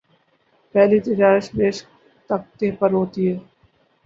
پہلی 0.75 0.99
تجارت 1.01 1.45
بیشتختے 1.55 2.67
پر 2.79 2.89
ہوتی 2.93 3.21
ہے 3.29 3.37